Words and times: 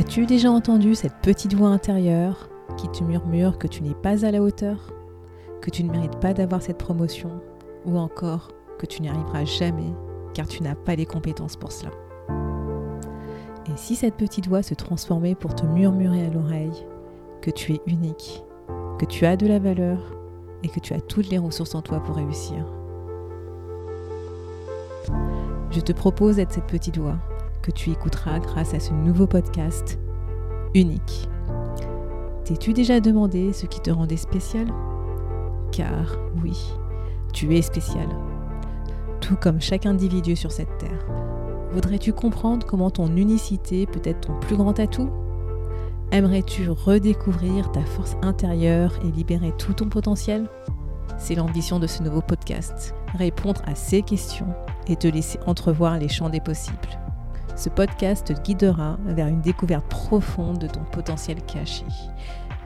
As-tu 0.00 0.24
déjà 0.24 0.50
entendu 0.50 0.94
cette 0.94 1.16
petite 1.20 1.52
voix 1.52 1.68
intérieure 1.68 2.48
qui 2.78 2.88
te 2.88 3.04
murmure 3.04 3.58
que 3.58 3.66
tu 3.66 3.82
n'es 3.82 3.92
pas 3.92 4.24
à 4.24 4.30
la 4.30 4.40
hauteur, 4.40 4.94
que 5.60 5.68
tu 5.68 5.84
ne 5.84 5.92
mérites 5.92 6.18
pas 6.20 6.32
d'avoir 6.32 6.62
cette 6.62 6.78
promotion, 6.78 7.42
ou 7.84 7.98
encore 7.98 8.48
que 8.78 8.86
tu 8.86 9.02
n'y 9.02 9.10
arriveras 9.10 9.44
jamais 9.44 9.92
car 10.32 10.48
tu 10.48 10.62
n'as 10.62 10.74
pas 10.74 10.94
les 10.94 11.04
compétences 11.04 11.56
pour 11.56 11.70
cela? 11.70 11.90
Et 13.66 13.76
si 13.76 13.94
cette 13.94 14.14
petite 14.14 14.48
voix 14.48 14.62
se 14.62 14.72
transformait 14.72 15.34
pour 15.34 15.54
te 15.54 15.66
murmurer 15.66 16.24
à 16.24 16.30
l'oreille 16.30 16.86
que 17.42 17.50
tu 17.50 17.74
es 17.74 17.82
unique, 17.86 18.42
que 18.98 19.04
tu 19.04 19.26
as 19.26 19.36
de 19.36 19.46
la 19.46 19.58
valeur 19.58 19.98
et 20.62 20.68
que 20.68 20.80
tu 20.80 20.94
as 20.94 21.02
toutes 21.02 21.28
les 21.28 21.36
ressources 21.36 21.74
en 21.74 21.82
toi 21.82 22.00
pour 22.00 22.16
réussir? 22.16 22.64
Je 25.70 25.80
te 25.80 25.92
propose 25.92 26.36
d'être 26.36 26.52
cette 26.52 26.64
petite 26.64 26.96
voix 26.96 27.18
que 27.62 27.70
tu 27.70 27.90
écouteras 27.90 28.38
grâce 28.38 28.74
à 28.74 28.80
ce 28.80 28.92
nouveau 28.92 29.26
podcast 29.26 29.98
unique. 30.74 31.28
T'es-tu 32.44 32.72
déjà 32.72 33.00
demandé 33.00 33.52
ce 33.52 33.66
qui 33.66 33.80
te 33.80 33.90
rendait 33.90 34.16
spécial? 34.16 34.66
Car 35.72 36.16
oui, 36.42 36.74
tu 37.32 37.56
es 37.56 37.62
spécial, 37.62 38.08
tout 39.20 39.36
comme 39.36 39.60
chaque 39.60 39.86
individu 39.86 40.36
sur 40.36 40.50
cette 40.50 40.76
terre. 40.78 41.06
Voudrais-tu 41.72 42.12
comprendre 42.12 42.66
comment 42.66 42.90
ton 42.90 43.14
unicité 43.14 43.86
peut 43.86 44.02
être 44.04 44.26
ton 44.26 44.40
plus 44.40 44.56
grand 44.56 44.78
atout? 44.80 45.10
Aimerais-tu 46.10 46.68
redécouvrir 46.68 47.70
ta 47.70 47.84
force 47.84 48.16
intérieure 48.22 48.92
et 49.04 49.12
libérer 49.12 49.52
tout 49.56 49.74
ton 49.74 49.88
potentiel? 49.88 50.48
C'est 51.18 51.36
l'ambition 51.36 51.78
de 51.78 51.86
ce 51.86 52.02
nouveau 52.02 52.22
podcast, 52.22 52.94
répondre 53.14 53.62
à 53.66 53.76
ces 53.76 54.02
questions 54.02 54.48
et 54.88 54.96
te 54.96 55.06
laisser 55.06 55.38
entrevoir 55.46 55.98
les 55.98 56.08
champs 56.08 56.30
des 56.30 56.40
possibles. 56.40 56.98
Ce 57.60 57.68
podcast 57.68 58.28
te 58.28 58.32
guidera 58.32 58.96
vers 59.04 59.26
une 59.26 59.42
découverte 59.42 59.84
profonde 59.84 60.56
de 60.60 60.66
ton 60.66 60.80
potentiel 60.80 61.42
caché. 61.42 61.84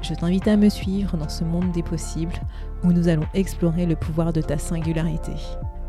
Je 0.02 0.14
t'invite 0.14 0.46
à 0.46 0.56
me 0.56 0.68
suivre 0.68 1.16
dans 1.16 1.28
ce 1.28 1.42
monde 1.42 1.72
des 1.72 1.82
possibles 1.82 2.36
où 2.84 2.92
nous 2.92 3.08
allons 3.08 3.26
explorer 3.34 3.86
le 3.86 3.96
pouvoir 3.96 4.32
de 4.32 4.40
ta 4.40 4.56
singularité. 4.56 5.32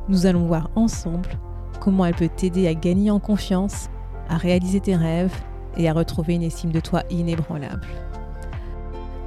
Nous 0.10 0.26
allons 0.26 0.48
voir 0.48 0.72
ensemble 0.74 1.30
comment 1.80 2.08
elle 2.08 2.16
peut 2.16 2.32
t'aider 2.36 2.68
à 2.68 2.74
gagner 2.74 3.12
en 3.12 3.20
confiance, 3.20 3.92
à 4.28 4.38
réaliser 4.38 4.80
tes 4.80 4.96
rêves 4.96 5.36
et 5.78 5.88
à 5.88 5.94
retrouver 5.94 6.34
une 6.34 6.42
estime 6.42 6.72
de 6.72 6.80
toi 6.80 7.04
inébranlable. 7.12 7.86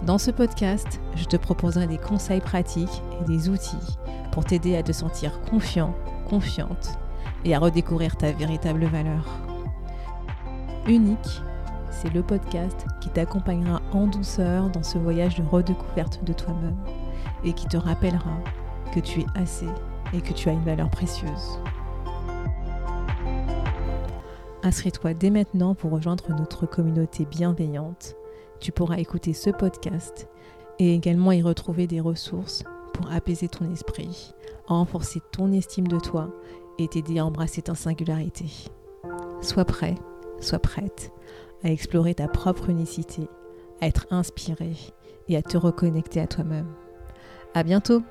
Dans 0.04 0.18
ce 0.18 0.32
podcast, 0.32 1.00
je 1.14 1.26
te 1.26 1.36
proposerai 1.36 1.86
des 1.86 1.98
conseils 1.98 2.40
pratiques 2.40 3.00
et 3.20 3.24
des 3.26 3.48
outils 3.48 3.96
pour 4.32 4.44
t'aider 4.44 4.76
à 4.76 4.82
te 4.82 4.90
sentir 4.90 5.40
confiant, 5.42 5.94
confiante 6.28 6.98
et 7.44 7.54
à 7.54 7.60
redécouvrir 7.60 8.16
ta 8.16 8.32
véritable 8.32 8.84
valeur. 8.86 9.47
Unique, 10.88 11.42
c'est 11.90 12.12
le 12.14 12.22
podcast 12.22 12.86
qui 13.02 13.10
t'accompagnera 13.10 13.82
en 13.92 14.06
douceur 14.06 14.70
dans 14.70 14.82
ce 14.82 14.96
voyage 14.96 15.34
de 15.36 15.42
redécouverte 15.42 16.24
de 16.24 16.32
toi-même 16.32 16.78
et 17.44 17.52
qui 17.52 17.66
te 17.66 17.76
rappellera 17.76 18.38
que 18.94 19.00
tu 19.00 19.20
es 19.20 19.26
assez 19.34 19.66
et 20.14 20.22
que 20.22 20.32
tu 20.32 20.48
as 20.48 20.52
une 20.52 20.64
valeur 20.64 20.88
précieuse. 20.88 21.60
Inscris-toi 24.62 25.12
dès 25.12 25.28
maintenant 25.28 25.74
pour 25.74 25.90
rejoindre 25.90 26.24
notre 26.30 26.64
communauté 26.64 27.26
bienveillante. 27.26 28.16
Tu 28.58 28.72
pourras 28.72 28.96
écouter 28.96 29.34
ce 29.34 29.50
podcast 29.50 30.26
et 30.78 30.94
également 30.94 31.32
y 31.32 31.42
retrouver 31.42 31.86
des 31.86 32.00
ressources 32.00 32.64
pour 32.94 33.12
apaiser 33.12 33.48
ton 33.48 33.70
esprit, 33.70 34.32
renforcer 34.64 35.20
ton 35.32 35.52
estime 35.52 35.86
de 35.86 35.98
toi 35.98 36.30
et 36.78 36.88
t'aider 36.88 37.18
à 37.18 37.26
embrasser 37.26 37.60
ta 37.60 37.74
singularité. 37.74 38.46
Sois 39.42 39.66
prêt 39.66 39.94
sois 40.40 40.58
prête 40.58 41.10
à 41.64 41.70
explorer 41.70 42.14
ta 42.14 42.28
propre 42.28 42.70
unicité, 42.70 43.28
à 43.80 43.86
être 43.86 44.06
inspirée 44.10 44.76
et 45.28 45.36
à 45.36 45.42
te 45.42 45.56
reconnecter 45.56 46.20
à 46.20 46.26
toi-même. 46.26 46.72
À 47.54 47.62
bientôt! 47.62 48.02